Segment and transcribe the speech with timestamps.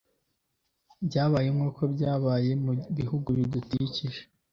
[1.07, 4.21] byabaye nk uko byabaye mu bihugu bidukikije